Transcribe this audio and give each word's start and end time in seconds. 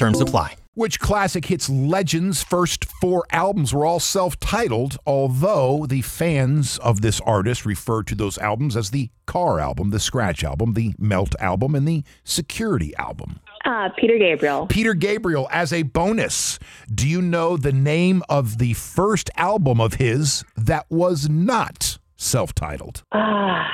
Terms 0.00 0.18
apply. 0.18 0.56
Which 0.72 0.98
classic 0.98 1.44
hits 1.44 1.68
legends' 1.68 2.42
first 2.42 2.86
four 3.02 3.26
albums 3.30 3.74
were 3.74 3.84
all 3.84 4.00
self 4.00 4.40
titled, 4.40 4.96
although 5.04 5.84
the 5.84 6.00
fans 6.00 6.78
of 6.78 7.02
this 7.02 7.20
artist 7.20 7.66
refer 7.66 8.02
to 8.04 8.14
those 8.14 8.38
albums 8.38 8.78
as 8.78 8.90
the 8.90 9.10
Car 9.26 9.60
album, 9.60 9.90
the 9.90 10.00
Scratch 10.00 10.42
album, 10.42 10.72
the 10.72 10.94
Melt 10.98 11.34
album, 11.38 11.74
and 11.74 11.86
the 11.86 12.02
Security 12.24 12.96
album. 12.96 13.40
Uh, 13.66 13.90
Peter 13.98 14.16
Gabriel. 14.16 14.66
Peter 14.68 14.94
Gabriel, 14.94 15.48
as 15.52 15.70
a 15.70 15.82
bonus, 15.82 16.58
do 16.94 17.06
you 17.06 17.20
know 17.20 17.58
the 17.58 17.72
name 17.72 18.22
of 18.30 18.56
the 18.56 18.72
first 18.72 19.28
album 19.36 19.82
of 19.82 19.94
his 19.94 20.44
that 20.56 20.86
was 20.88 21.28
not 21.28 21.98
self 22.16 22.54
titled? 22.54 23.02
Ah, 23.12 23.68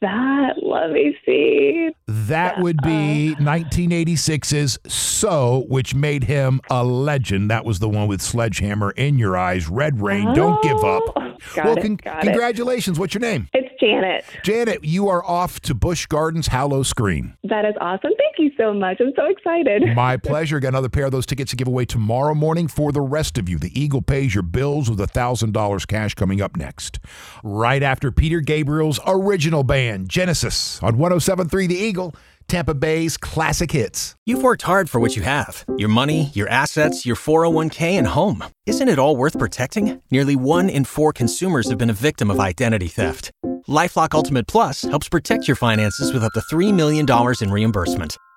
that, 0.00 0.54
let 0.62 0.90
me 0.90 1.16
see. 1.24 1.90
That 2.28 2.60
would 2.60 2.82
be 2.82 3.34
uh. 3.34 3.42
1986's 3.42 4.78
So, 4.86 5.64
which 5.68 5.94
made 5.94 6.24
him 6.24 6.60
a 6.70 6.84
legend. 6.84 7.50
That 7.50 7.64
was 7.64 7.78
the 7.78 7.88
one 7.88 8.08
with 8.08 8.20
Sledgehammer 8.20 8.92
in 8.92 9.18
Your 9.18 9.36
Eyes, 9.36 9.68
Red 9.68 10.00
Rain, 10.00 10.32
Don't 10.34 10.62
Give 10.62 10.76
oh, 10.76 10.96
Up. 10.96 11.12
Oh, 11.16 11.36
got 11.54 11.64
well, 11.64 11.76
it, 11.78 11.82
con- 11.82 11.96
got 11.96 12.22
it. 12.22 12.26
congratulations. 12.26 12.98
What's 12.98 13.14
your 13.14 13.20
name? 13.20 13.48
It's 13.52 13.68
Janet. 13.80 14.24
Janet, 14.42 14.84
you 14.84 15.08
are 15.08 15.24
off 15.24 15.60
to 15.60 15.74
Busch 15.74 16.06
Gardens 16.06 16.48
Howl-O-Scream. 16.48 17.36
That 17.44 17.64
is 17.64 17.74
awesome. 17.80 18.12
Thank 18.36 18.50
you 18.50 18.56
so 18.56 18.74
much. 18.74 19.00
I'm 19.00 19.12
so 19.14 19.26
excited. 19.26 19.82
My 19.94 20.16
pleasure. 20.16 20.58
Got 20.58 20.68
another 20.68 20.88
pair 20.88 21.06
of 21.06 21.12
those 21.12 21.26
tickets 21.26 21.50
to 21.50 21.56
give 21.56 21.68
away 21.68 21.84
tomorrow 21.84 22.34
morning 22.34 22.66
for 22.66 22.90
the 22.90 23.00
rest 23.00 23.38
of 23.38 23.48
you. 23.48 23.58
The 23.58 23.78
Eagle 23.78 24.02
pays 24.02 24.34
your 24.34 24.42
bills 24.42 24.90
with 24.90 24.98
$1,000 24.98 25.86
cash 25.86 26.14
coming 26.14 26.40
up 26.40 26.56
next. 26.56 26.98
Right 27.44 27.82
after 27.82 28.10
Peter 28.10 28.40
Gabriel's 28.40 28.98
original 29.06 29.62
band, 29.62 30.08
Genesis, 30.08 30.82
on 30.82 30.96
1073 30.98 31.66
The 31.68 31.76
Eagle, 31.76 32.14
Tampa 32.48 32.74
Bay's 32.74 33.16
classic 33.16 33.70
hits. 33.70 34.16
You've 34.26 34.42
worked 34.42 34.62
hard 34.62 34.90
for 34.90 35.00
what 35.00 35.16
you 35.16 35.22
have 35.22 35.64
your 35.78 35.88
money, 35.88 36.30
your 36.34 36.48
assets, 36.48 37.06
your 37.06 37.16
401k, 37.16 37.92
and 37.92 38.06
home. 38.06 38.44
Isn't 38.66 38.88
it 38.88 38.98
all 38.98 39.16
worth 39.16 39.38
protecting? 39.38 40.02
Nearly 40.10 40.36
one 40.36 40.68
in 40.68 40.84
four 40.84 41.12
consumers 41.12 41.68
have 41.68 41.78
been 41.78 41.90
a 41.90 41.94
victim 41.94 42.30
of 42.30 42.40
identity 42.40 42.88
theft. 42.88 43.30
Lifelock 43.68 44.12
Ultimate 44.12 44.46
Plus 44.46 44.82
helps 44.82 45.08
protect 45.08 45.48
your 45.48 45.56
finances 45.56 46.12
with 46.12 46.22
up 46.22 46.32
to 46.32 46.40
$3 46.40 46.74
million 46.74 47.06
in 47.40 47.50
reimbursement. 47.50 48.18